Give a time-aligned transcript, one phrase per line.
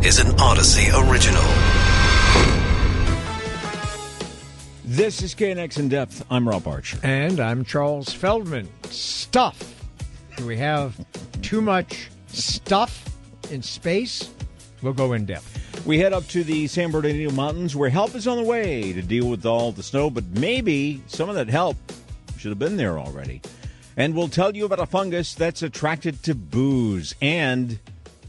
[0.00, 1.42] This is an Audacy original.
[4.84, 6.24] This is KNX in depth.
[6.30, 6.96] I'm Rob Arch.
[7.02, 8.68] And I'm Charles Feldman.
[8.84, 9.74] Stuff.
[10.36, 11.04] Do we have
[11.42, 13.04] too much stuff
[13.50, 14.30] in space?
[14.82, 15.84] We'll go in depth.
[15.84, 19.02] We head up to the San Bernardino Mountains where help is on the way to
[19.02, 21.76] deal with all the snow, but maybe some of that help
[22.38, 23.42] should have been there already.
[23.96, 27.80] And we'll tell you about a fungus that's attracted to booze, and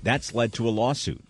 [0.01, 1.21] that's led to a lawsuit.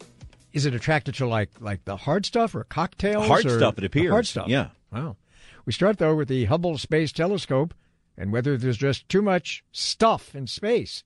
[0.53, 3.27] Is it attracted to like like the hard stuff or cocktails?
[3.27, 4.11] Hard or stuff, it appears.
[4.11, 4.47] Hard stuff.
[4.47, 4.69] Yeah.
[4.91, 5.17] Wow.
[5.65, 7.73] We start though with the Hubble Space Telescope
[8.17, 11.03] and whether there's just too much stuff in space.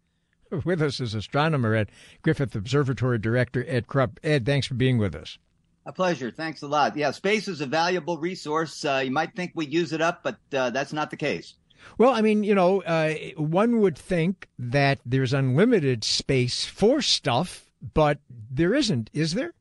[0.66, 1.90] With us is astronomer at
[2.22, 4.20] Griffith Observatory Director Ed Krupp.
[4.24, 5.38] Ed, thanks for being with us.
[5.86, 6.32] A pleasure.
[6.32, 6.96] Thanks a lot.
[6.96, 8.86] Yeah, space is a valuable resource.
[8.86, 11.56] Uh, you might think we use it up, but uh, that's not the case.
[11.98, 17.70] Well, I mean, you know, uh, one would think that there's unlimited space for stuff,
[17.94, 18.20] but
[18.52, 19.54] there isn't, is there?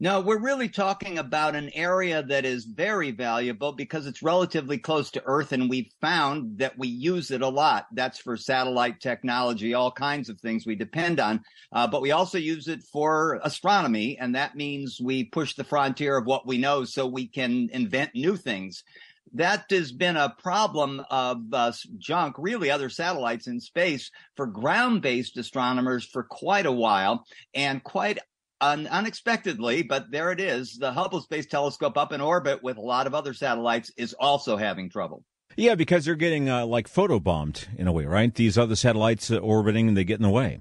[0.00, 5.10] No, we're really talking about an area that is very valuable because it's relatively close
[5.10, 7.86] to Earth, and we've found that we use it a lot.
[7.92, 11.42] That's for satellite technology, all kinds of things we depend on.
[11.72, 16.16] Uh, but we also use it for astronomy, and that means we push the frontier
[16.16, 18.84] of what we know so we can invent new things
[19.34, 25.02] that has been a problem of uh, junk, really other satellites in space for ground
[25.02, 27.24] based astronomers for quite a while.
[27.54, 28.18] And quite
[28.60, 32.82] un- unexpectedly, but there it is, the Hubble Space Telescope up in orbit with a
[32.82, 35.24] lot of other satellites is also having trouble.
[35.56, 38.32] Yeah, because they're getting uh, like photobombed in a way, right?
[38.32, 40.60] These other satellites uh, orbiting and they get in the way.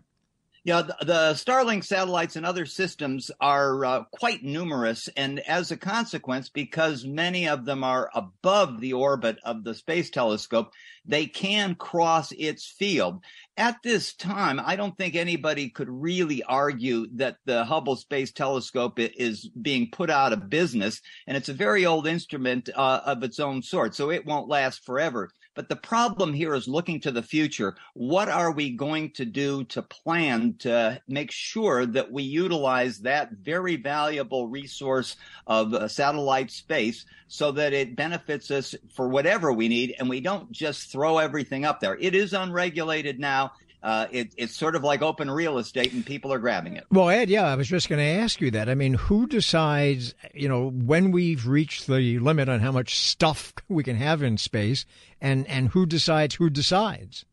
[0.68, 5.78] Yeah, the, the Starlink satellites and other systems are uh, quite numerous, and as a
[5.78, 10.74] consequence, because many of them are above the orbit of the Space Telescope,
[11.06, 13.24] they can cross its field.
[13.56, 19.00] At this time, I don't think anybody could really argue that the Hubble Space Telescope
[19.00, 23.40] is being put out of business, and it's a very old instrument uh, of its
[23.40, 25.30] own sort, so it won't last forever.
[25.58, 27.76] But the problem here is looking to the future.
[27.96, 33.32] What are we going to do to plan to make sure that we utilize that
[33.32, 35.16] very valuable resource
[35.48, 40.22] of uh, satellite space so that it benefits us for whatever we need and we
[40.22, 41.98] don't just throw everything up there?
[42.00, 43.54] It is unregulated now.
[43.88, 46.84] Uh, it, it's sort of like open real estate and people are grabbing it.
[46.92, 48.68] Well, Ed, yeah, I was just going to ask you that.
[48.68, 53.54] I mean, who decides, you know, when we've reached the limit on how much stuff
[53.70, 54.86] we can have in space
[55.22, 57.24] and, and who decides who decides?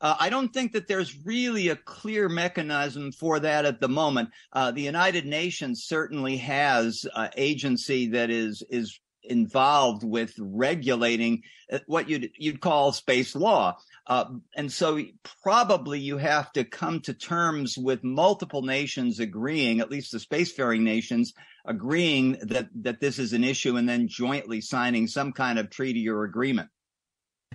[0.00, 4.30] Uh, I don't think that there's really a clear mechanism for that at the moment.
[4.52, 11.78] Uh, the United Nations certainly has uh, agency that is is involved with regulating uh,
[11.86, 13.76] what you'd you'd call space law.
[14.06, 14.24] Uh,
[14.56, 15.00] and so
[15.42, 20.80] probably you have to come to terms with multiple nations agreeing, at least the spacefaring
[20.80, 21.34] nations
[21.66, 26.08] agreeing that, that this is an issue and then jointly signing some kind of treaty
[26.08, 26.70] or agreement.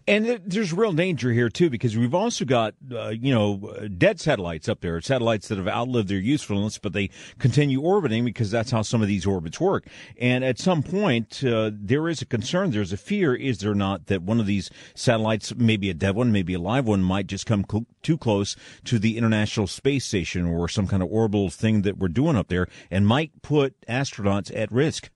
[0.06, 4.68] And there's real danger here too, because we've also got, uh, you know, dead satellites
[4.68, 7.10] up there, satellites that have outlived their usefulness, but they
[7.40, 9.86] continue orbiting because that's how some of these orbits work.
[10.20, 14.08] And at some point, uh, there is a concern, there's a fear, is there not,
[14.08, 17.46] that one of these satellites, maybe a dead one, maybe a live one, might just
[17.46, 21.84] come cl- too close to the International Space Station or some kind of orbital thing
[21.84, 25.10] that we're doing up there and might put astronauts at risk.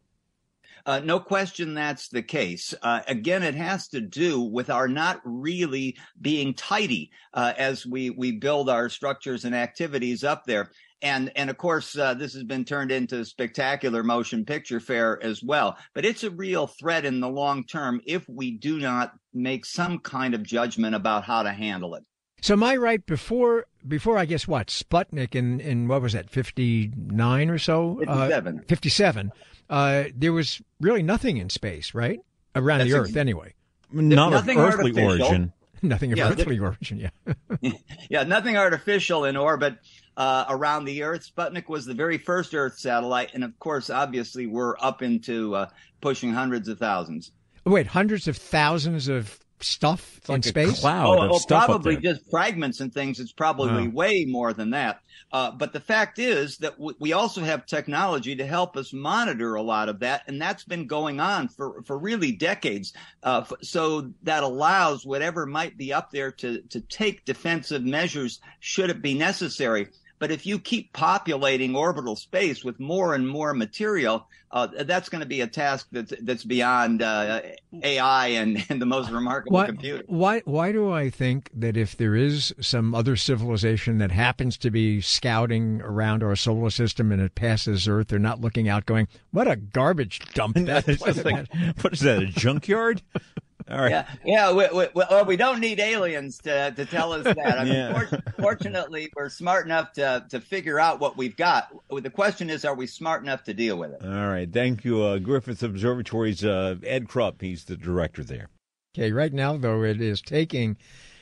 [0.88, 2.74] Uh, no question that's the case.
[2.82, 8.10] Uh, again, it has to do with our not really being tidy uh, as we
[8.10, 10.72] we build our structures and activities up there.
[11.02, 15.44] And and of course, uh, this has been turned into spectacular motion picture fare as
[15.44, 15.78] well.
[15.94, 20.00] But it's a real threat in the long term if we do not make some
[20.00, 22.04] kind of judgment about how to handle it.
[22.42, 26.30] So am I right before before I guess what Sputnik in in what was that
[26.30, 29.32] fifty nine or so fifty seven uh, fifty seven
[29.70, 32.20] uh, there was really nothing in space, right?
[32.56, 33.54] Around That's the Earth, anyway.
[33.92, 35.26] Not of earthly artificial.
[35.28, 35.54] origin.
[35.84, 37.34] Nothing of Yeah, earthly origin, yeah.
[38.10, 39.78] yeah, nothing artificial in orbit
[40.18, 41.30] uh, around the Earth.
[41.36, 45.70] Sputnik was the very first Earth satellite, and of course, obviously, we're up into uh,
[46.02, 47.32] pushing hundreds of thousands.
[47.64, 50.80] Wait, hundreds of thousands of stuff It's in like a space?
[50.82, 52.14] cloud oh, of oh, stuff up probably there.
[52.14, 53.20] just fragments and things.
[53.20, 53.90] It's probably Oh.
[53.90, 55.02] way more than that.
[55.32, 59.56] Uh, but the fact is that w- we also have technology to help us monitor
[59.56, 62.94] a lot of that, and that's been going on for for really decades.
[63.24, 68.40] Uh, f- so that allows whatever might be up there to to take defensive measures
[68.62, 69.90] should it be necessary.
[70.20, 75.20] But if you keep populating orbital space with more and more material, uh, that's going
[75.20, 77.42] to be a task that's that's beyond uh,
[77.84, 80.04] AI and, and the most remarkable why, computer.
[80.08, 84.72] Why why do I think that if there is some other civilization that happens to
[84.72, 89.08] be scouting around our solar system and it passes Earth, they're not looking out, going,
[89.32, 90.88] "What a garbage dump!" That
[91.24, 91.48] like,
[91.82, 92.24] what is that?
[92.24, 93.02] A junkyard?
[93.70, 93.92] All right.
[93.92, 94.52] Yeah, yeah.
[94.54, 97.60] We, we, well, we don't need aliens to to tell us that.
[97.60, 98.00] I mean, yeah.
[98.00, 101.74] for, fortunately, we're smart enough to to figure out what we've got.
[101.90, 104.04] The question is, are we smart enough to deal with it?
[104.04, 104.52] All right.
[104.52, 107.42] Thank you, uh, Griffith Observatory's uh, Ed Krupp.
[107.42, 108.50] He's the director there.
[108.98, 109.12] Okay.
[109.12, 110.78] Right now, though, it is taking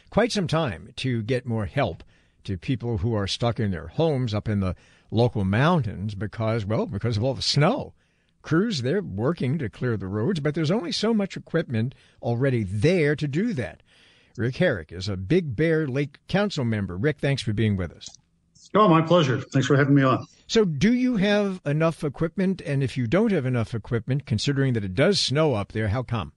[0.10, 2.04] quite some time to get more help
[2.44, 4.76] to people who are stuck in their homes up in the
[5.12, 7.94] local mountains because, well, because of all the snow
[8.46, 13.16] crews, they're working to clear the roads, but there's only so much equipment already there
[13.16, 13.82] to do that.
[14.38, 16.96] Rick Herrick is a Big Bear Lake Council member.
[16.96, 18.08] Rick, thanks for being with us.
[18.74, 19.42] Oh, my pleasure.
[19.42, 20.26] Thanks for having me on.
[20.48, 22.62] So, do you have enough equipment?
[22.62, 26.04] And if you don't have enough equipment, considering that it does snow up there, how
[26.04, 26.34] come?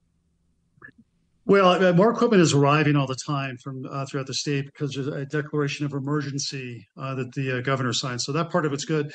[1.45, 4.93] Well, uh, more equipment is arriving all the time from uh, throughout the state because
[4.93, 8.21] there's a declaration of emergency uh, that the uh, governor signed.
[8.21, 9.11] So that part of it's good.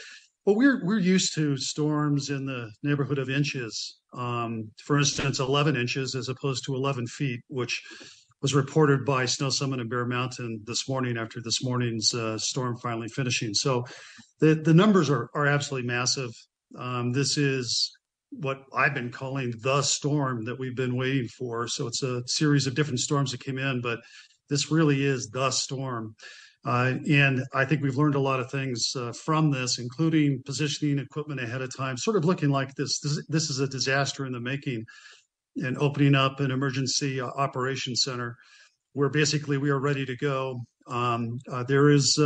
[0.46, 3.98] Well, we're we're used to storms in the neighborhood of inches.
[4.12, 7.80] Um, for instance, 11 inches as opposed to 11 feet, which
[8.42, 12.76] was reported by Snow Summit and Bear Mountain this morning after this morning's uh, storm
[12.76, 13.54] finally finishing.
[13.54, 13.84] So,
[14.40, 16.30] the the numbers are are absolutely massive.
[16.78, 17.90] Um, this is
[18.30, 21.68] what I've been calling the storm that we've been waiting for.
[21.68, 24.00] So it's a series of different storms that came in, but
[24.50, 26.16] this really is the storm.
[26.64, 30.98] Uh, and I think we've learned a lot of things uh, from this, including positioning
[30.98, 33.04] equipment ahead of time, sort of looking like this.
[33.04, 34.84] Is a disaster in the making,
[35.56, 38.36] and opening up an emergency uh, operations center
[38.94, 40.60] where basically we are ready to go.
[40.86, 41.38] Um,
[41.68, 42.16] there is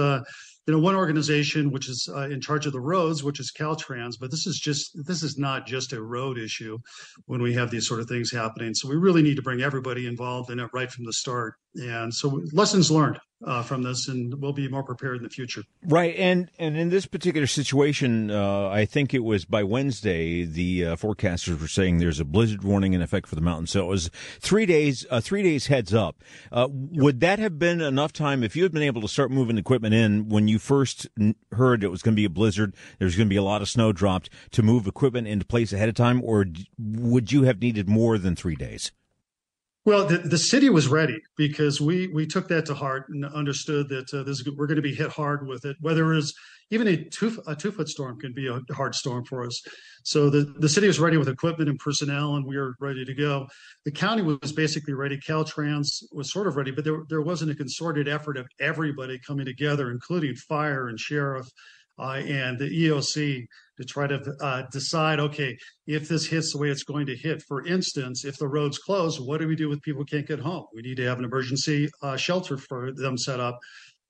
[0.68, 4.30] you know one organization which is in charge of the roads which is caltrans but
[4.30, 6.76] this is just this is not just a road issue
[7.24, 10.06] when we have these sort of things happening so we really need to bring everybody
[10.06, 14.34] involved in it right from the start and so lessons learned uh, from this, and
[14.40, 15.62] we'll be more prepared in the future.
[15.84, 20.86] Right, and and in this particular situation, uh, I think it was by Wednesday the
[20.86, 23.66] uh, forecasters were saying there's a blizzard warning in effect for the mountain.
[23.66, 24.10] So it was
[24.40, 26.22] three days, uh, three days heads up.
[26.50, 29.58] Uh, would that have been enough time if you had been able to start moving
[29.58, 31.08] equipment in when you first
[31.52, 32.74] heard it was going to be a blizzard?
[32.98, 35.88] There's going to be a lot of snow dropped to move equipment into place ahead
[35.88, 36.46] of time, or
[36.78, 38.90] would you have needed more than three days?
[39.88, 43.88] Well, the, the city was ready because we we took that to heart and understood
[43.88, 45.78] that uh, this we're going to be hit hard with it.
[45.80, 46.34] Whether it's
[46.70, 49.58] even a two a two foot storm can be a hard storm for us.
[50.04, 53.14] So the the city was ready with equipment and personnel, and we were ready to
[53.14, 53.48] go.
[53.86, 55.16] The county was basically ready.
[55.16, 59.46] Caltrans was sort of ready, but there there wasn't a concerted effort of everybody coming
[59.46, 61.48] together, including fire and sheriff
[61.98, 63.46] uh, and the EOC
[63.78, 65.56] to try to uh, decide, okay,
[65.86, 67.42] if this hits the way it's going to hit.
[67.42, 70.40] For instance, if the road's close, what do we do with people who can't get
[70.40, 70.66] home?
[70.74, 73.58] We need to have an emergency uh, shelter for them set up.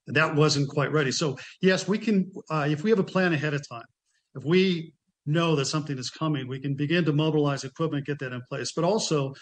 [0.07, 1.13] That wasn't quite ready.
[1.13, 2.33] So yes, we can.
[2.51, 3.85] Uh, if we have a plan ahead of time,
[4.35, 4.95] if we
[5.29, 8.73] know that something is coming, we can begin to mobilize equipment, get that in place.
[8.73, 9.35] But also,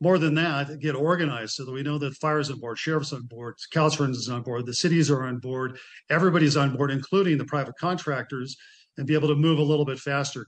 [0.00, 3.22] more than that, get organized so that we know that fire's on board, sheriff's on
[3.22, 5.78] board, Caltrans is on board, the cities are on board,
[6.10, 8.56] everybody's on board, including the private contractors,
[8.96, 10.46] and be able to move a little bit faster.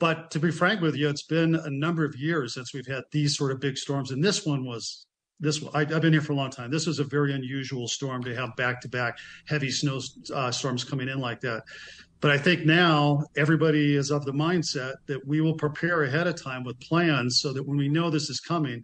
[0.00, 3.04] But to be frank with you, it's been a number of years since we've had
[3.10, 5.06] these sort of big storms, and this one was
[5.40, 6.70] this I, have been here for a long time.
[6.70, 10.00] This was a very unusual storm to have back to back heavy snow
[10.34, 11.62] uh, storms coming in like that.
[12.20, 16.42] But I think now everybody is of the mindset that we will prepare ahead of
[16.42, 18.82] time with plans so that when we know this is coming,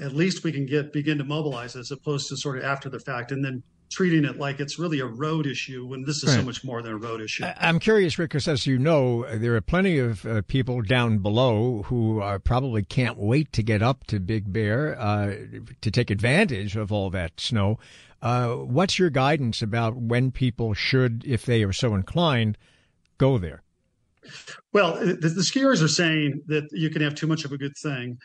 [0.00, 3.00] at least we can get begin to mobilize as opposed to sort of after the
[3.00, 6.40] fact and then treating it like it's really a road issue when this is right.
[6.40, 7.44] so much more than a road issue.
[7.58, 11.82] I'm curious, Rick, because as you know, there are plenty of uh, people down below
[11.84, 15.34] who uh, probably can't wait to get up to Big Bear uh,
[15.80, 17.78] to take advantage of all that snow.
[18.22, 22.56] Uh, what's your guidance about when people should, if they are so inclined,
[23.18, 23.62] go there?
[24.72, 27.76] Well, the, the skiers are saying that you can have too much of a good
[27.76, 28.18] thing.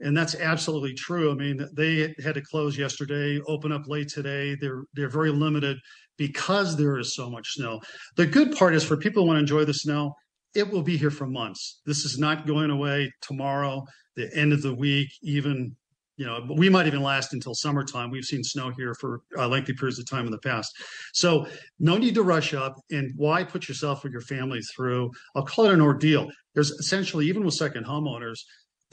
[0.00, 1.30] And that's absolutely true.
[1.30, 4.56] I mean, they had to close yesterday, open up late today.
[4.60, 5.78] They're they're very limited
[6.16, 7.80] because there is so much snow.
[8.16, 10.14] The good part is for people who want to enjoy the snow,
[10.54, 11.80] it will be here for months.
[11.86, 13.84] This is not going away tomorrow,
[14.16, 15.76] the end of the week, even
[16.16, 18.10] you know, we might even last until summertime.
[18.10, 20.72] We've seen snow here for uh, lengthy periods of time in the past.
[21.12, 21.46] So
[21.80, 22.74] no need to rush up.
[22.90, 26.30] And why put yourself or your family through, I'll call it an ordeal.
[26.54, 28.38] There's essentially, even with second homeowners,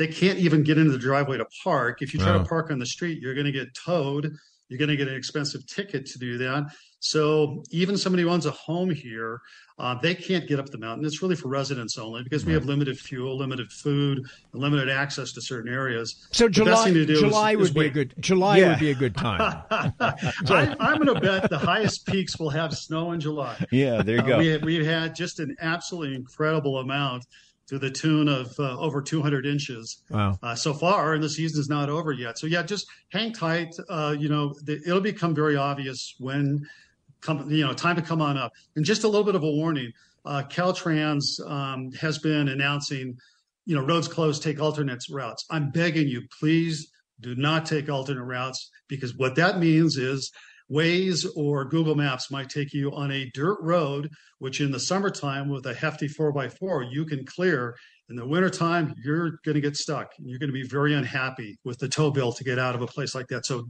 [0.02, 2.02] they can't even get into the driveway to park.
[2.02, 4.36] If you try to park on the street, you're going to get towed
[4.72, 6.74] you're going to get an expensive ticket to do that.
[7.02, 9.42] So even somebody who owns a home here,
[9.78, 11.06] uh, they can't get up the mountain.
[11.06, 15.42] It's really for residents only because we have limited fuel, limited food, limited access to
[15.42, 16.26] certain areas.
[16.32, 17.88] So July, July is, would is be wait.
[17.88, 18.70] a good July yeah.
[18.70, 19.62] would be a good time.
[19.72, 23.58] I, am going to bet the highest peaks will have snow in July.
[23.72, 24.38] Yeah, there you uh, go.
[24.38, 27.26] We, we've had just an absolutely incredible amount
[27.72, 30.38] to the tune of uh, over 200 inches wow.
[30.44, 32.38] uh, so far, and the season is not over yet.
[32.38, 33.74] So yeah, just hang tight.
[33.90, 36.68] Uh, you know, the, it'll become very obvious when
[37.22, 38.52] come, you know, time to come on up.
[38.76, 39.94] And just a little bit of a warning:
[40.26, 43.18] uh, Caltrans um, has been announcing,
[43.66, 45.46] you know, roads closed, take alternate routes.
[45.50, 50.30] I'm begging you, please do not take alternate routes because what that means is
[50.72, 54.10] Waze or Google Maps might take you on a dirt road,
[54.40, 57.76] which in the summertime with a hefty 4x4 you can clear.
[58.10, 60.12] In the wintertime, you're going to get stuck.
[60.20, 62.88] You're going to be very unhappy with the tow bill to get out of a
[62.88, 63.46] place like that.
[63.46, 63.70] So,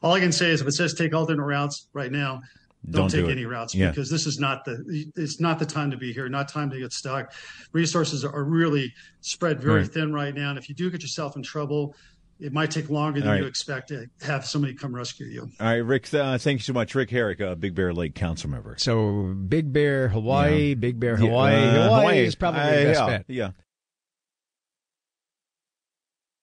[0.00, 2.40] all I can say is if it says take alternate routes right now,
[2.88, 3.90] don't, don't take do any routes yeah.
[3.90, 6.78] because this is not the it's not the time to be here not time to
[6.78, 7.34] get stuck
[7.72, 9.92] resources are really spread very right.
[9.92, 11.94] thin right now and if you do get yourself in trouble
[12.40, 13.40] it might take longer than right.
[13.40, 15.50] you expect to have somebody come rescue you.
[15.60, 16.12] All right, Rick.
[16.12, 18.76] Uh, thank you so much, Rick Herrick, uh, Big Bear Lake Council member.
[18.78, 20.74] So Big Bear, Hawaii, yeah.
[20.74, 21.54] Big Bear, Hawaii.
[21.54, 23.24] Yeah, uh, Hawaii, Hawaii is probably the best yeah, bet.
[23.28, 23.50] Yeah.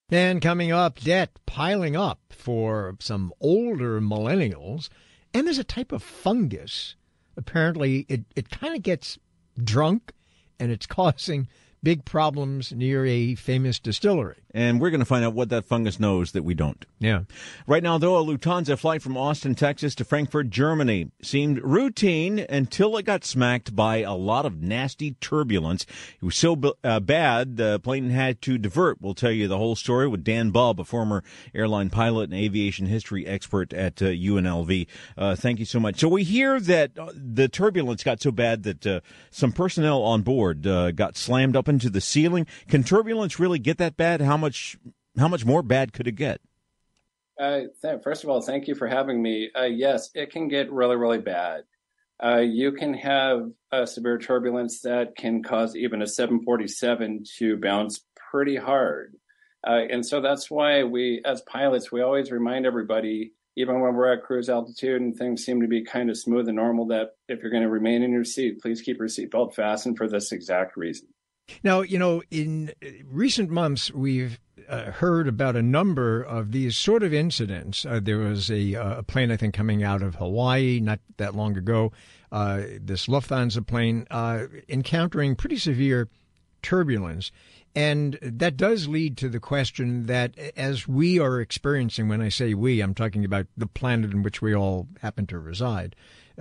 [0.09, 4.89] And coming up, debt piling up for some older millennials.
[5.33, 6.95] And there's a type of fungus.
[7.35, 9.19] Apparently, it, it kind of gets
[9.61, 10.13] drunk
[10.59, 11.47] and it's causing
[11.83, 14.37] big problems near a famous distillery.
[14.57, 16.83] And we're going to find out what that fungus knows that we don't.
[16.97, 17.25] Yeah.
[17.67, 22.97] Right now, though, a Lufthansa flight from Austin, Texas to Frankfurt, Germany seemed routine until
[22.97, 25.85] it got smacked by a lot of nasty turbulence.
[26.19, 28.99] It was so uh, bad, the plane had to divert.
[28.99, 31.23] We'll tell you the whole story with Dan Bubb, a former
[31.53, 34.87] airline pilot and aviation history expert at uh, UNLV.
[35.15, 35.99] Uh, thank you so much.
[35.99, 40.23] So we hear that uh, the turbulence got so bad that uh, some personnel on
[40.23, 42.47] board uh, got slammed up into the ceiling.
[42.67, 44.19] Can turbulence really get that bad?
[44.21, 44.46] How much
[45.17, 46.39] how much more bad could it get?
[47.39, 49.49] Uh, th- first of all, thank you for having me.
[49.57, 51.63] Uh, yes, it can get really, really bad.
[52.23, 53.51] Uh, you can have
[53.85, 58.01] severe turbulence that can cause even a 747 to bounce
[58.31, 59.15] pretty hard.
[59.65, 64.13] Uh, and so that's why we, as pilots, we always remind everybody, even when we're
[64.13, 67.41] at cruise altitude and things seem to be kind of smooth and normal, that if
[67.41, 70.77] you're going to remain in your seat, please keep your seatbelt fastened for this exact
[70.77, 71.07] reason.
[71.63, 72.71] Now, you know, in
[73.09, 77.85] recent months, we've uh, heard about a number of these sort of incidents.
[77.85, 81.57] Uh, there was a, uh, plane, I think, coming out of Hawaii not that long
[81.57, 81.91] ago.
[82.31, 86.09] Uh, this Lufthansa plane uh, encountering pretty severe
[86.67, 87.31] turbulence.
[87.73, 92.53] And that does lead to the question that as we are experiencing, when I say
[92.53, 95.95] we, I'm talking about the planet in which we all happen to reside,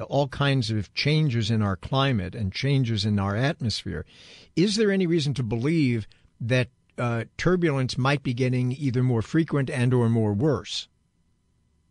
[0.09, 4.04] all kinds of changes in our climate and changes in our atmosphere.
[4.56, 6.09] Is there any reason to believe
[6.40, 10.88] that uh, turbulence might be getting either more frequent and or more worse?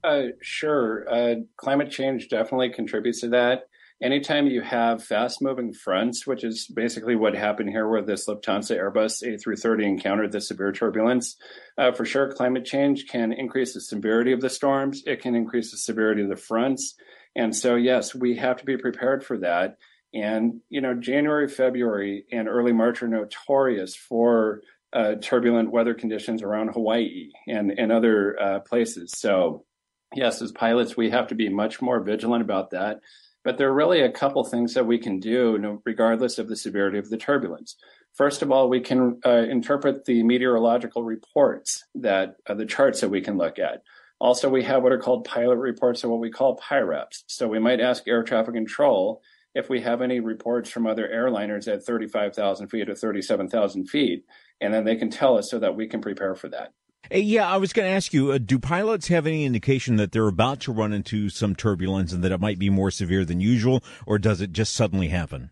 [0.04, 1.08] Uh, sure.
[1.10, 3.70] Uh, climate change definitely contributes to that.
[4.04, 8.78] Anytime you have fast moving fronts, which is basically what happened here where this Lufthansa
[8.78, 11.38] Airbus A330 encountered the severe turbulence,
[11.78, 15.02] uh, for sure, climate change can increase the severity of the storms.
[15.06, 16.96] It can increase the severity of the fronts.
[17.38, 19.78] And so, yes, we have to be prepared for that.
[20.14, 24.62] And, you know, January, February, and early March are notorious for
[24.92, 29.14] uh, turbulent weather conditions around Hawaii and, and other uh, places.
[29.16, 29.66] So,
[30.14, 33.00] yes, as pilots, we have to be much more vigilant about that.
[33.46, 36.98] But there are really a couple things that we can do, regardless of the severity
[36.98, 37.78] of the turbulence.
[38.16, 43.10] First of all, we can uh, interpret the meteorological reports that uh, the charts that
[43.10, 43.84] we can look at.
[44.20, 47.24] Also, we have what are called pilot reports or what we call PIREPs.
[47.28, 49.22] So we might ask air traffic control
[49.54, 54.26] if we have any reports from other airliners at 35,000 feet or 37,000 feet,
[54.60, 56.74] and then they can tell us so that we can prepare for that.
[57.12, 60.28] Yeah, I was going to ask you, uh, do pilots have any indication that they're
[60.28, 63.84] about to run into some turbulence and that it might be more severe than usual,
[64.06, 65.52] or does it just suddenly happen?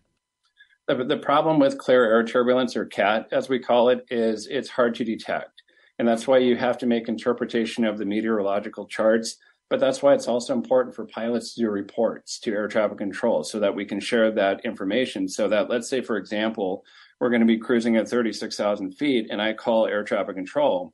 [0.88, 4.70] The, the problem with clear air turbulence, or CAT as we call it, is it's
[4.70, 5.62] hard to detect.
[6.00, 9.38] And that's why you have to make interpretation of the meteorological charts.
[9.70, 13.44] But that's why it's also important for pilots to do reports to air traffic control
[13.44, 15.30] so that we can share that information.
[15.30, 16.84] So that, let's say, for example,
[17.20, 20.94] we're going to be cruising at 36,000 feet, and I call air traffic control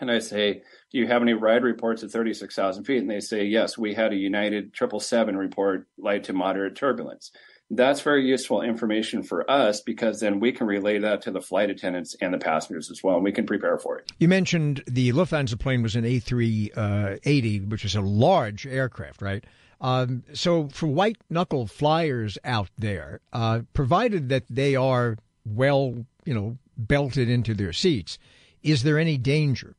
[0.00, 2.98] and I say, Do you have any ride reports at 36,000 feet?
[2.98, 7.30] And they say, Yes, we had a United 777 report light to moderate turbulence.
[7.70, 11.68] that's very useful information for us because then we can relay that to the flight
[11.68, 14.10] attendants and the passengers as well, and we can prepare for it.
[14.18, 19.44] You mentioned the Lufthansa plane was an A380, uh, which is a large aircraft, right?
[19.80, 26.34] Um, so for white knuckle flyers out there, uh, provided that they are well, you
[26.34, 28.18] know, belted into their seats,
[28.62, 29.74] is there any danger?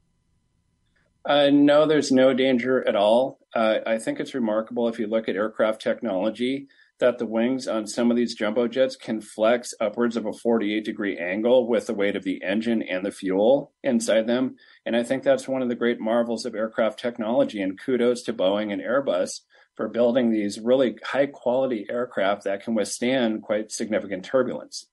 [1.30, 3.38] Uh, no, there's no danger at all.
[3.56, 6.68] Uh, I think it's remarkable if you look at aircraft technology
[7.00, 10.84] that the wings on some of these jumbo jets can flex upwards of a 48
[10.84, 14.56] degree angle with the weight of the engine and the fuel inside them.
[14.88, 17.62] And I think that's one of the great marvels of aircraft technology.
[17.62, 19.42] And kudos to Boeing and Airbus
[19.76, 24.88] for building these really high quality aircraft that can withstand quite significant turbulence.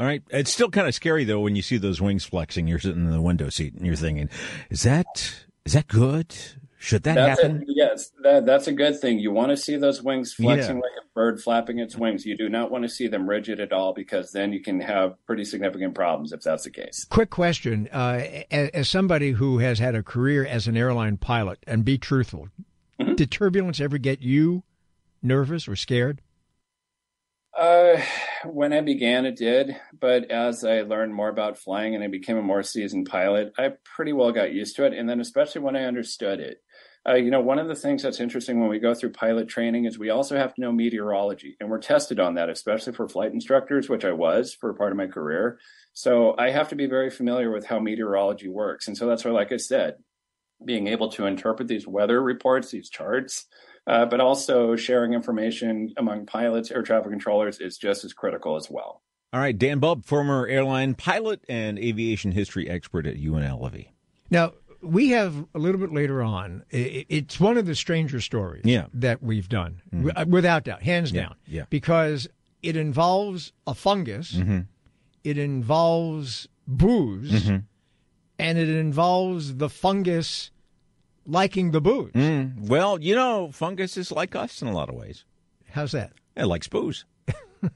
[0.00, 0.22] All right.
[0.30, 2.66] It's still kind of scary though when you see those wings flexing.
[2.66, 4.30] You're sitting in the window seat and you're thinking,
[4.70, 6.34] is that is that good?
[6.78, 7.64] Should that that's happen?
[7.64, 9.18] A, yes, that, that's a good thing.
[9.18, 10.82] You want to see those wings flexing yeah.
[10.82, 12.24] like a bird flapping its wings.
[12.24, 15.14] You do not want to see them rigid at all because then you can have
[15.26, 17.04] pretty significant problems if that's the case.
[17.10, 17.86] Quick question.
[17.92, 21.98] Uh, as, as, somebody who has had a career as an airline pilot, and be
[21.98, 22.48] truthful,
[22.98, 23.16] mm-hmm.
[23.16, 24.62] did turbulence ever get you
[25.22, 26.22] nervous or scared?
[27.56, 28.00] Uh,
[28.44, 29.76] when I began, it did.
[29.98, 33.72] But as I learned more about flying and I became a more seasoned pilot, I
[33.84, 34.92] pretty well got used to it.
[34.92, 36.62] And then, especially when I understood it,
[37.08, 39.86] uh, you know, one of the things that's interesting when we go through pilot training
[39.86, 43.32] is we also have to know meteorology, and we're tested on that, especially for flight
[43.32, 45.58] instructors, which I was for part of my career.
[45.94, 48.86] So I have to be very familiar with how meteorology works.
[48.86, 49.94] And so that's why, like I said,
[50.62, 53.46] being able to interpret these weather reports, these charts,
[53.90, 58.70] uh, but also sharing information among pilots, air traffic controllers is just as critical as
[58.70, 59.02] well.
[59.32, 63.88] All right, Dan Bubb, former airline pilot and aviation history expert at UNLV.
[64.30, 66.62] Now, we have a little bit later on.
[66.70, 68.86] It's one of the stranger stories yeah.
[68.94, 70.30] that we've done, mm-hmm.
[70.30, 71.22] without doubt, hands yeah.
[71.22, 71.34] down.
[71.46, 71.64] Yeah.
[71.68, 72.28] Because
[72.62, 74.60] it involves a fungus, mm-hmm.
[75.24, 77.56] it involves booze, mm-hmm.
[78.38, 80.52] and it involves the fungus
[81.26, 82.12] liking the booze.
[82.12, 82.68] Mm.
[82.68, 85.24] Well, you know, fungus is like us in a lot of ways.
[85.70, 86.12] How's that?
[86.36, 87.04] It likes booze.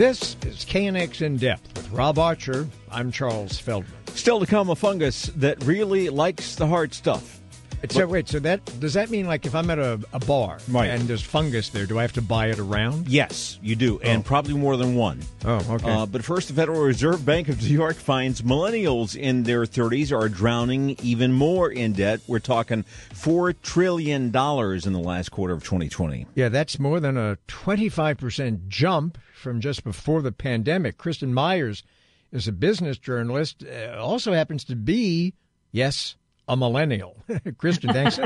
[0.00, 2.66] This is KNX In Depth with Rob Archer.
[2.90, 3.92] I'm Charles Feldman.
[4.14, 7.39] Still to come, a fungus that really likes the hard stuff.
[7.88, 10.90] So wait, so that does that mean like if I'm at a, a bar right.
[10.90, 13.08] and there's fungus there, do I have to buy it around?
[13.08, 14.06] Yes, you do, oh.
[14.06, 15.20] and probably more than one.
[15.44, 15.90] Oh, okay.
[15.90, 20.12] Uh, but first, the Federal Reserve Bank of New York finds millennials in their 30s
[20.12, 22.20] are drowning even more in debt.
[22.26, 22.82] We're talking
[23.14, 26.26] four trillion dollars in the last quarter of 2020.
[26.34, 30.98] Yeah, that's more than a 25 percent jump from just before the pandemic.
[30.98, 31.82] Kristin Myers
[32.30, 35.34] is a business journalist, uh, also happens to be
[35.72, 36.16] yes
[36.50, 37.16] a millennial.
[37.30, 38.18] Kristin, thanks,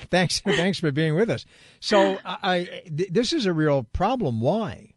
[0.10, 1.44] thanks, thanks for being with us.
[1.80, 4.40] So, I, th- this is a real problem.
[4.40, 4.94] Why?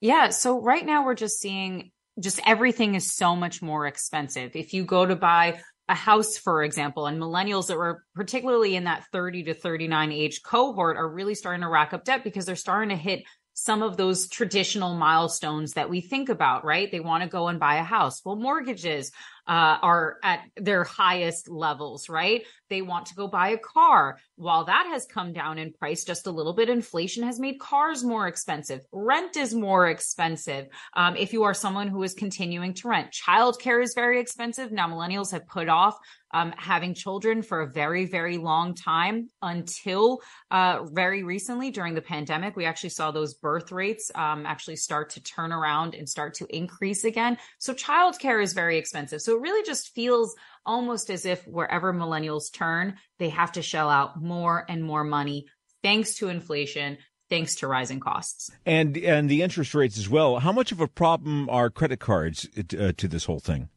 [0.00, 0.30] Yeah.
[0.30, 4.56] So right now we're just seeing just everything is so much more expensive.
[4.56, 8.84] If you go to buy a house, for example, and millennials that were particularly in
[8.84, 12.56] that 30 to 39 age cohort are really starting to rack up debt because they're
[12.56, 16.90] starting to hit some of those traditional milestones that we think about, right?
[16.90, 18.24] They want to go and buy a house.
[18.24, 19.12] Well, mortgages
[19.46, 22.44] uh, are at their highest levels, right?
[22.70, 24.18] They want to go buy a car.
[24.36, 28.04] While that has come down in price just a little bit, inflation has made cars
[28.04, 28.80] more expensive.
[28.92, 30.66] Rent is more expensive.
[30.94, 34.72] Um, if you are someone who is continuing to rent, childcare is very expensive.
[34.72, 35.98] Now, millennials have put off
[36.34, 42.02] um, having children for a very, very long time until uh, very recently during the
[42.02, 42.56] pandemic.
[42.56, 46.46] We actually saw those birth rates um, actually start to turn around and start to
[46.48, 47.36] increase again.
[47.58, 49.20] So childcare is very expensive.
[49.20, 53.90] So it really just feels almost as if wherever millennials turn, they have to shell
[53.90, 55.46] out more and more money
[55.82, 60.38] thanks to inflation, thanks to rising costs and and the interest rates as well.
[60.38, 63.68] How much of a problem are credit cards uh, to this whole thing?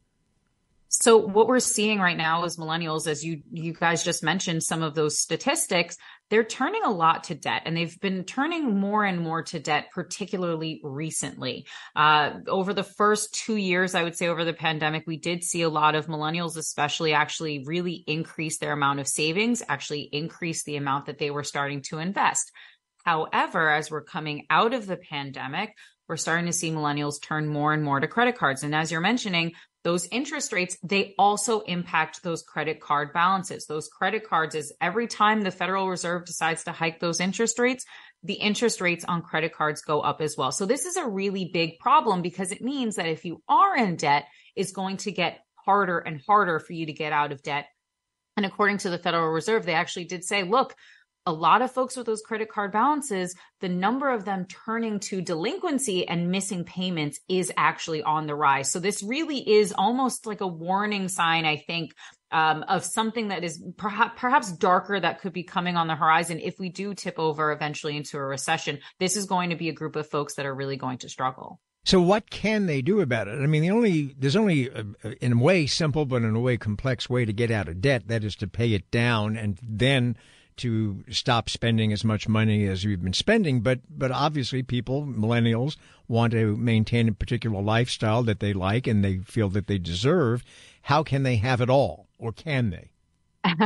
[0.88, 4.82] So what we're seeing right now is millennials, as you you guys just mentioned, some
[4.82, 5.96] of those statistics,
[6.28, 9.88] they're turning a lot to debt, and they've been turning more and more to debt,
[9.94, 11.66] particularly recently.
[11.94, 15.62] Uh, over the first two years, I would say over the pandemic, we did see
[15.62, 20.76] a lot of millennials, especially, actually really increase their amount of savings, actually increase the
[20.76, 22.50] amount that they were starting to invest.
[23.04, 25.74] However, as we're coming out of the pandemic,
[26.08, 28.64] we're starting to see millennials turn more and more to credit cards.
[28.64, 29.52] And as you're mentioning,
[29.86, 33.66] those interest rates, they also impact those credit card balances.
[33.66, 37.86] Those credit cards is every time the Federal Reserve decides to hike those interest rates,
[38.24, 40.50] the interest rates on credit cards go up as well.
[40.50, 43.94] So this is a really big problem because it means that if you are in
[43.94, 44.24] debt,
[44.56, 47.66] it's going to get harder and harder for you to get out of debt.
[48.36, 50.74] And according to the Federal Reserve, they actually did say, look,
[51.26, 55.20] a lot of folks with those credit card balances, the number of them turning to
[55.20, 58.70] delinquency and missing payments is actually on the rise.
[58.70, 61.94] So this really is almost like a warning sign, I think,
[62.30, 66.40] um, of something that is perhaps perhaps darker that could be coming on the horizon
[66.40, 68.78] if we do tip over eventually into a recession.
[68.98, 71.60] This is going to be a group of folks that are really going to struggle.
[71.84, 73.40] So what can they do about it?
[73.40, 74.68] I mean, the only there's only
[75.20, 78.08] in a way simple but in a way complex way to get out of debt.
[78.08, 80.16] That is to pay it down and then
[80.58, 83.60] to stop spending as much money as we've been spending.
[83.60, 85.76] But but obviously, people millennials
[86.08, 90.44] want to maintain a particular lifestyle that they like and they feel that they deserve.
[90.82, 92.90] How can they have it all, or can they?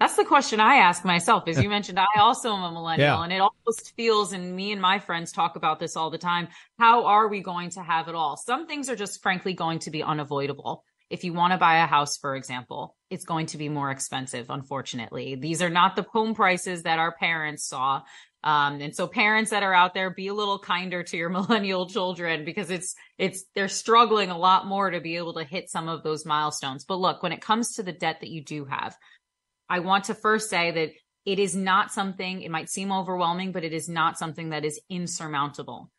[0.00, 1.46] That's the question I ask myself.
[1.46, 3.22] As you mentioned, I also am a millennial yeah.
[3.22, 6.48] and it almost feels, and me and my friends talk about this all the time.
[6.78, 8.36] How are we going to have it all?
[8.36, 10.84] Some things are just frankly going to be unavoidable.
[11.10, 14.46] If you want to buy a house, for example, it's going to be more expensive,
[14.48, 15.34] unfortunately.
[15.34, 18.02] These are not the home prices that our parents saw.
[18.44, 21.88] Um, and so parents that are out there, be a little kinder to your millennial
[21.88, 25.88] children because it's, it's, they're struggling a lot more to be able to hit some
[25.88, 26.84] of those milestones.
[26.84, 28.96] But look, when it comes to the debt that you do have,
[29.68, 30.90] I want to first say that
[31.26, 34.80] it is not something, it might seem overwhelming, but it is not something that is
[34.88, 35.90] insurmountable.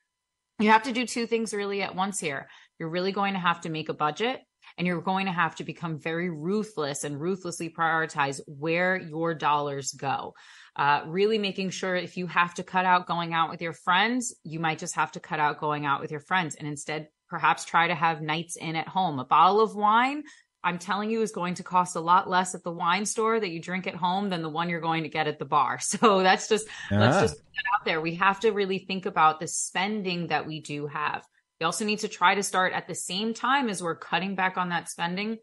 [0.59, 2.47] You have to do two things really at once here.
[2.79, 4.41] You're really going to have to make a budget
[4.77, 9.91] and you're going to have to become very ruthless and ruthlessly prioritize where your dollars
[9.91, 10.33] go.
[10.75, 14.33] Uh, really making sure if you have to cut out going out with your friends,
[14.43, 17.65] you might just have to cut out going out with your friends and instead perhaps
[17.65, 19.19] try to have nights in at home.
[19.19, 20.23] A bottle of wine
[20.63, 23.49] I'm telling you is going to cost a lot less at the wine store that
[23.49, 25.79] you drink at home than the one you're going to get at the bar.
[25.91, 28.01] So that's just, let's just put it out there.
[28.01, 31.25] We have to really think about the spending that we do have.
[31.61, 34.57] We also need to try to start at the same time as we're cutting back
[34.57, 35.37] on that spending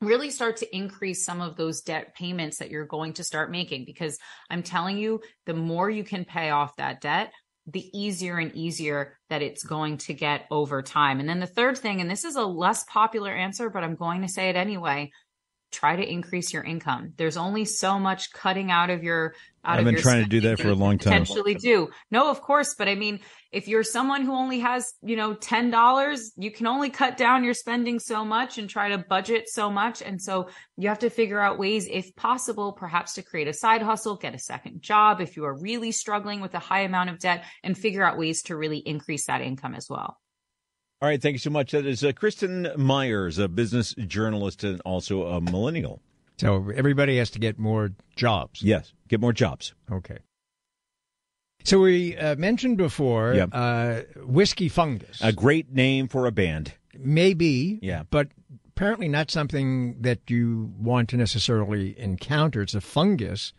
[0.00, 3.84] really start to increase some of those debt payments that you're going to start making
[3.84, 7.32] because I'm telling you, the more you can pay off that debt,
[7.66, 11.18] the easier and easier that it's going to get over time.
[11.18, 14.22] And then the third thing, and this is a less popular answer, but I'm going
[14.22, 15.10] to say it anyway,
[15.72, 17.14] try to increase your income.
[17.16, 20.68] There's only so much cutting out of your I've been trying to do that for
[20.68, 21.22] a long time.
[21.22, 21.90] Potentially do.
[22.10, 26.30] No, of course, but I mean, if you're someone who only has, you know, $10,
[26.36, 30.02] you can only cut down your spending so much and try to budget so much.
[30.02, 33.82] And so you have to figure out ways, if possible, perhaps to create a side
[33.82, 37.18] hustle, get a second job if you are really struggling with a high amount of
[37.18, 40.18] debt and figure out ways to really increase that income as well.
[41.00, 41.70] All right, thank you so much.
[41.70, 46.02] That is uh, Kristin Myers, a business journalist and also a millennial.
[46.38, 48.62] So everybody has to get more jobs.
[48.62, 49.74] Yes, get more jobs.
[49.90, 50.18] Okay.
[51.64, 53.50] So we uh, mentioned before yep.
[53.52, 55.18] uh, whiskey fungus.
[55.20, 56.72] A great name for a band.
[56.96, 57.78] Maybe.
[57.82, 58.04] Yeah.
[58.08, 58.28] But
[58.68, 62.62] apparently not something that you want to necessarily encounter.
[62.62, 63.52] It's a fungus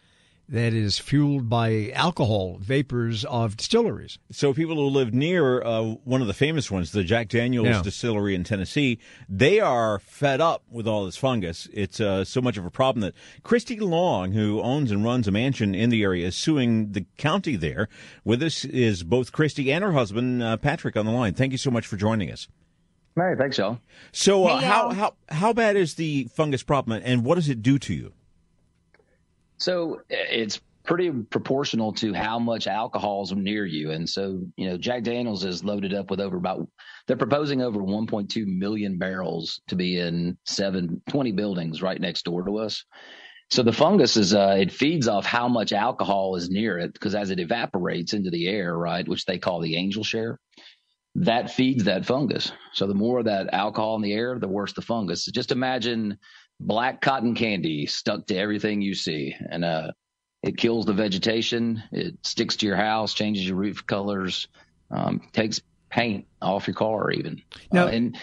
[0.50, 4.18] that is fueled by alcohol vapors of distilleries.
[4.32, 7.82] So people who live near uh, one of the famous ones, the Jack Daniels yeah.
[7.84, 8.98] distillery in Tennessee,
[9.30, 11.68] they are fed up with all this fungus.
[11.72, 15.32] It's uh, so much of a problem that Christi Long, who owns and runs a
[15.32, 17.88] mansion in the area, is suing the county there.
[18.24, 21.36] With us is both Christi and her husband, uh, Patrick, on the line.
[21.36, 22.48] Thank you so much for joining us.
[23.16, 23.80] Hey, thanks, y'all.
[24.12, 27.62] So, uh, hey, how, how, how bad is the fungus problem and what does it
[27.62, 28.14] do to you?
[29.60, 33.92] So it's pretty proportional to how much alcohol is near you.
[33.92, 36.68] And so, you know, Jack Daniels is loaded up with over about,
[37.06, 42.44] they're proposing over 1.2 million barrels to be in seven, 20 buildings right next door
[42.44, 42.84] to us.
[43.52, 47.14] So the fungus is, uh, it feeds off how much alcohol is near it because
[47.14, 50.40] as it evaporates into the air, right, which they call the angel share,
[51.16, 52.52] that feeds that fungus.
[52.74, 55.26] So the more that alcohol in the air, the worse the fungus.
[55.26, 56.18] So just imagine
[56.60, 59.36] black cotton candy stuck to everything you see.
[59.50, 59.92] And uh,
[60.44, 61.84] it kills the vegetation.
[61.92, 64.48] It sticks to your house, changes your roof colors,
[64.92, 67.42] um, takes paint off your car, even.
[67.72, 68.18] Now, uh, and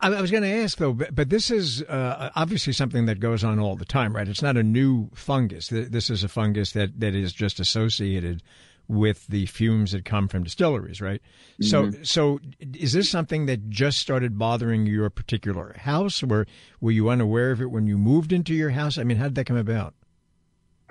[0.00, 3.58] I was going to ask though, but this is uh, obviously something that goes on
[3.58, 4.28] all the time, right?
[4.28, 5.68] It's not a new fungus.
[5.68, 8.42] This is a fungus that, that is just associated
[8.88, 11.22] with the fumes that come from distilleries, right?
[11.60, 11.64] Mm-hmm.
[11.64, 12.40] So, so
[12.74, 16.46] is this something that just started bothering your particular house, or
[16.80, 18.98] were you unaware of it when you moved into your house?
[18.98, 19.94] I mean, how did that come about?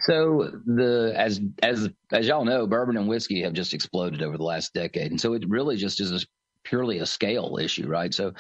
[0.02, 4.44] So the as as as y'all know, bourbon and whiskey have just exploded over the
[4.44, 6.20] last decade, and so it really just is a,
[6.64, 8.12] purely a scale issue, right?
[8.12, 8.34] So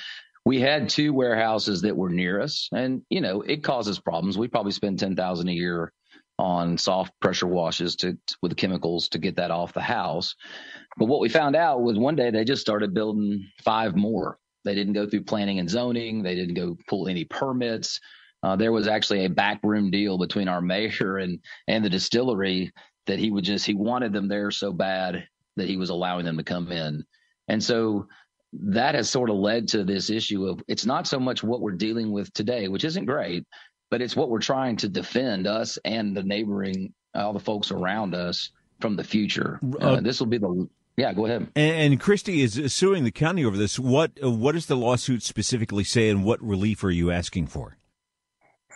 [0.43, 4.39] we had two warehouses that were near us, and you know it causes problems.
[4.39, 5.93] We probably spend ten thousand a year
[6.41, 10.35] on soft pressure washes to, with chemicals to get that off the house.
[10.97, 14.39] But what we found out was one day they just started building five more.
[14.65, 16.23] They didn't go through planning and zoning.
[16.23, 17.99] They didn't go pull any permits.
[18.41, 22.71] Uh, there was actually a backroom deal between our mayor and and the distillery
[23.05, 25.27] that he would just he wanted them there so bad
[25.57, 27.05] that he was allowing them to come in,
[27.49, 28.07] and so
[28.53, 31.71] that has sort of led to this issue of it's not so much what we're
[31.71, 33.45] dealing with today, which isn't great,
[33.91, 38.15] but it's what we're trying to defend us and the neighboring all the folks around
[38.15, 38.49] us
[38.79, 39.59] from the future.
[39.63, 41.13] Uh, uh, this will be the yeah.
[41.13, 41.47] Go ahead.
[41.55, 43.77] And, and Christi is suing the county over this.
[43.77, 47.77] What what does the lawsuit specifically say, and what relief are you asking for?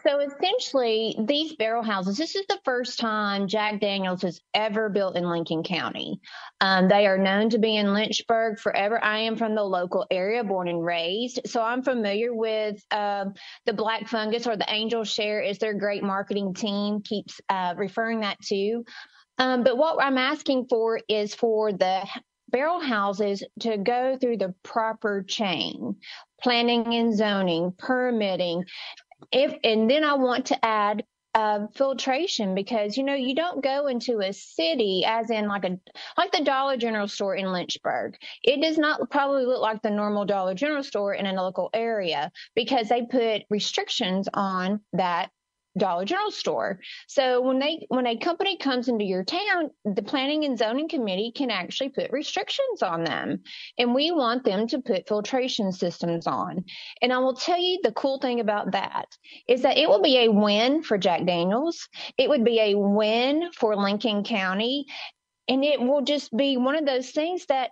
[0.05, 5.15] So essentially, these barrel houses, this is the first time Jack Daniels has ever built
[5.15, 6.19] in Lincoln County.
[6.61, 9.03] Um, they are known to be in Lynchburg forever.
[9.03, 11.39] I am from the local area, born and raised.
[11.47, 13.25] So I'm familiar with uh,
[13.65, 18.19] the Black Fungus or the Angel Share is their great marketing team keeps uh, referring
[18.19, 18.83] that to.
[19.39, 22.07] Um, but what I'm asking for is for the
[22.49, 25.95] barrel houses to go through the proper chain
[26.41, 28.63] planning and zoning, permitting,
[29.31, 31.03] if and then I want to add
[31.35, 35.77] uh, filtration because you know you don't go into a city as in like a
[36.17, 38.15] like the Dollar General store in Lynchburg.
[38.41, 42.31] It does not probably look like the normal Dollar General store in a local area
[42.55, 45.29] because they put restrictions on that
[45.77, 46.79] Dollar General store.
[47.07, 51.31] So when they when a company comes into your town, the planning and zoning committee
[51.35, 53.41] can actually put restrictions on them.
[53.77, 56.65] And we want them to put filtration systems on.
[57.01, 59.07] And I will tell you the cool thing about that
[59.47, 61.87] is that it will be a win for Jack Daniels.
[62.17, 64.85] It would be a win for Lincoln County.
[65.47, 67.71] And it will just be one of those things that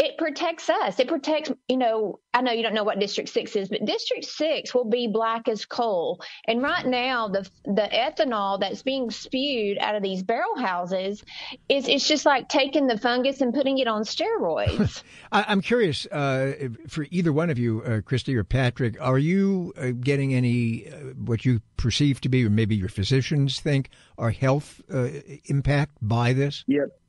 [0.00, 0.98] it protects us.
[0.98, 4.24] It protects, you know, I know you don't know what District 6 is, but District
[4.24, 6.22] 6 will be black as coal.
[6.46, 11.22] And right now, the the ethanol that's being spewed out of these barrel houses
[11.68, 15.02] is it's just like taking the fungus and putting it on steroids.
[15.32, 19.74] I, am curious uh, for either one of you, uh, Christi or Patrick, are you
[19.76, 24.30] uh, getting any uh, what you perceive to be, or maybe your physicians think, are
[24.30, 25.08] health uh,
[25.44, 26.64] impact by this?
[26.68, 26.99] Yep.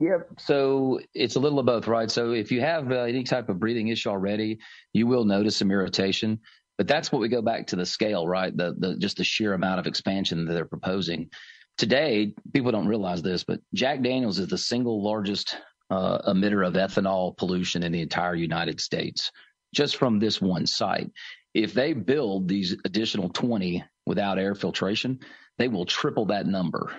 [0.00, 0.28] Yep.
[0.38, 2.10] So it's a little of both, right?
[2.10, 4.58] So if you have uh, any type of breathing issue already,
[4.92, 6.40] you will notice some irritation.
[6.78, 8.56] But that's what we go back to the scale, right?
[8.56, 11.30] The the just the sheer amount of expansion that they're proposing.
[11.78, 15.56] Today, people don't realize this, but Jack Daniels is the single largest
[15.90, 19.30] uh, emitter of ethanol pollution in the entire United States,
[19.74, 21.10] just from this one site.
[21.54, 25.20] If they build these additional 20 without air filtration,
[25.58, 26.92] they will triple that number.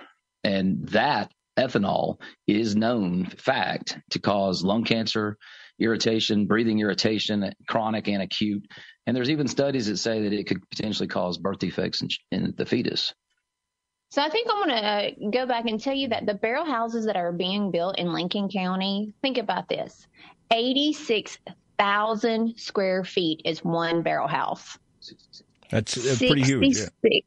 [0.44, 5.36] And that ethanol is known fact to cause lung cancer,
[5.78, 8.66] irritation, breathing irritation, chronic and acute.
[9.06, 12.54] And there's even studies that say that it could potentially cause birth defects in, in
[12.56, 13.14] the fetus.
[14.10, 16.64] So I think I'm going to uh, go back and tell you that the barrel
[16.64, 20.06] houses that are being built in Lincoln County, think about this
[20.52, 24.78] 86,000 square feet is one barrel house.
[25.70, 26.78] That's uh, pretty huge.
[27.02, 27.20] Yeah.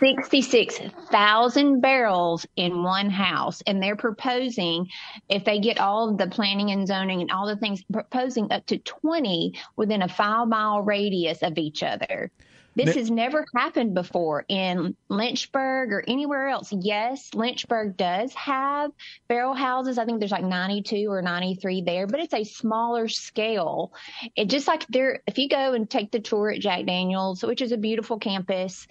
[0.00, 3.62] 66,000 barrels in one house.
[3.66, 4.88] And they're proposing,
[5.28, 8.66] if they get all of the planning and zoning and all the things, proposing up
[8.66, 12.30] to 20 within a five mile radius of each other.
[12.74, 16.72] This has never happened before in Lynchburg or anywhere else.
[16.72, 18.90] Yes, Lynchburg does have
[19.28, 19.98] barrel houses.
[19.98, 23.92] I think there's like 92 or 93 there, but it's a smaller scale.
[24.34, 27.62] It just like there, if you go and take the tour at Jack Daniels, which
[27.62, 28.88] is a beautiful campus,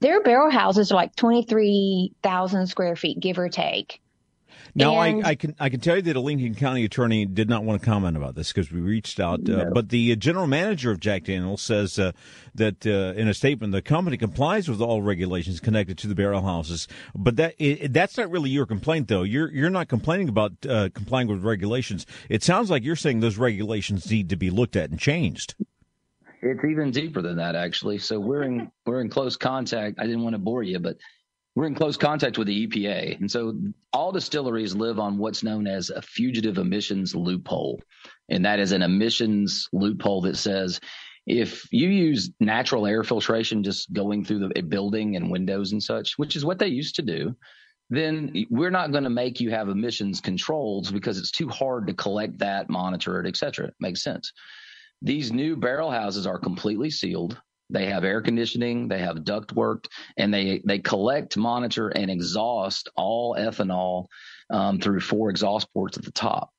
[0.00, 4.01] their barrel houses are like 23,000 square feet, give or take.
[4.74, 7.48] Now, and, I, I, can I can tell you that a Lincoln County attorney did
[7.48, 9.48] not want to comment about this because we reached out.
[9.48, 12.12] Uh, but the general manager of Jack Daniels says uh,
[12.54, 16.42] that uh, in a statement, the company complies with all regulations connected to the barrel
[16.42, 16.88] houses.
[17.14, 19.22] But that it, that's not really your complaint, though.
[19.22, 22.06] You're you're not complaining about uh, complying with regulations.
[22.28, 25.54] It sounds like you're saying those regulations need to be looked at and changed.
[26.40, 27.98] It's even deeper than that, actually.
[27.98, 30.00] So we're in we're in close contact.
[30.00, 30.96] I didn't want to bore you, but
[31.54, 33.20] we're in close contact with the EPA.
[33.20, 33.54] And so
[33.92, 37.82] all distilleries live on what's known as a fugitive emissions loophole.
[38.28, 40.80] And that is an emissions loophole that says
[41.26, 46.18] if you use natural air filtration just going through the building and windows and such,
[46.18, 47.36] which is what they used to do,
[47.90, 51.94] then we're not going to make you have emissions controls because it's too hard to
[51.94, 53.68] collect that, monitor it, et cetera.
[53.68, 54.32] It makes sense.
[55.02, 57.38] These new barrel houses are completely sealed.
[57.72, 62.88] They have air conditioning, they have duct work, and they they collect, monitor, and exhaust
[62.96, 64.06] all ethanol
[64.50, 66.50] um, through four exhaust ports at the top.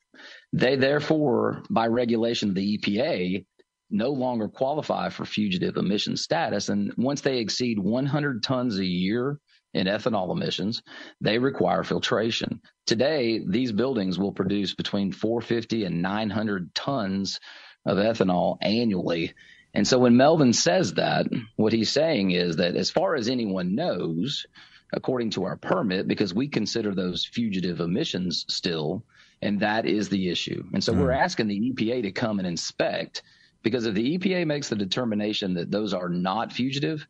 [0.51, 3.45] They therefore, by regulation of the EPA,
[3.89, 6.69] no longer qualify for fugitive emission status.
[6.69, 9.39] And once they exceed 100 tons a year
[9.73, 10.81] in ethanol emissions,
[11.21, 12.61] they require filtration.
[12.87, 17.39] Today, these buildings will produce between 450 and 900 tons
[17.85, 19.33] of ethanol annually
[19.73, 23.75] And so when Melvin says that, what he's saying is that as far as anyone
[23.75, 24.45] knows,
[24.91, 29.03] according to our permit, because we consider those fugitive emissions still,
[29.41, 30.63] and that is the issue.
[30.73, 30.99] And so mm.
[30.99, 33.23] we're asking the EPA to come and inspect
[33.63, 37.07] because if the EPA makes the determination that those are not fugitive,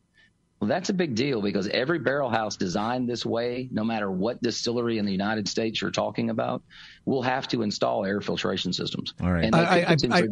[0.64, 4.40] well, that's a big deal because every barrel house designed this way, no matter what
[4.40, 6.62] distillery in the United States you're talking about,
[7.04, 9.12] will have to install air filtration systems.
[9.20, 9.54] All right.
[9.54, 10.24] I, I,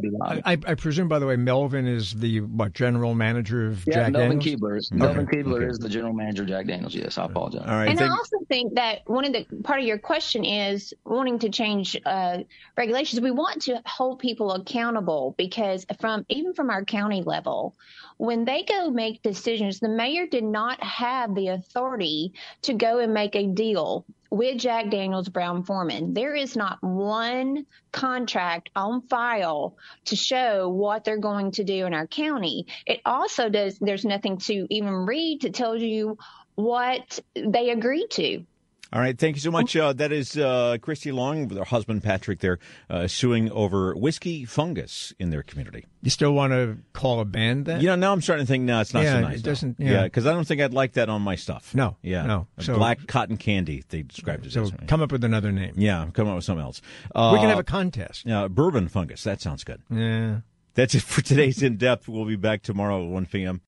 [0.47, 4.13] I, I, presume, by the way, Melvin is the what general manager of yeah, Jack
[4.13, 4.61] Melvin Daniels?
[4.61, 4.77] Keebler.
[4.79, 4.97] Okay.
[4.97, 5.67] Melvin Keebler okay.
[5.67, 6.95] is the general manager of Jack Daniels.
[6.95, 7.67] Yes, I apologize.
[7.67, 7.91] All right.
[7.91, 11.51] And I also think that one of the part of your question is wanting to
[11.51, 12.39] change uh,
[12.79, 13.21] regulations.
[13.21, 17.77] We want to hold people accountable because from even from our county level,
[18.23, 22.33] when they go make decisions, the mayor did not have the authority
[22.63, 26.15] to go and make a deal with Jack Daniels Brown-Forman.
[26.15, 31.95] There is not one contract on file to show what they're going to do in
[31.95, 32.69] our county.
[32.87, 36.17] It also does, there's nothing to even read to tell you
[36.55, 38.45] what they agreed to.
[38.93, 39.75] All right, thank you so much.
[39.75, 42.41] Uh, that is uh, Christi Long with her husband Patrick.
[42.41, 42.59] They're
[42.91, 45.87] uh, suing over whiskey fungus in their community.
[46.03, 47.81] You still want to call a band that?
[47.81, 49.39] You know, now I'm starting to think, no, it's not yeah, so nice.
[49.39, 49.77] It doesn't.
[49.81, 51.75] Yeah, because yeah, I don't think I'd like that on my stuff.
[51.75, 51.97] No.
[52.03, 52.27] Yeah.
[52.27, 52.49] No.
[52.59, 53.83] So, black cotton candy.
[53.89, 54.69] They described it so as.
[54.69, 55.73] So come up with another name.
[55.79, 56.83] Yeah, come up with something else.
[57.15, 58.27] we can have a contest.
[58.27, 59.25] Yeah, bourbon fungus.
[59.25, 59.81] That sounds good.
[59.89, 60.41] Yeah.
[60.75, 62.09] That's it for today's in depth.
[62.09, 63.63] We'll be back tomorrow at 1 p.m.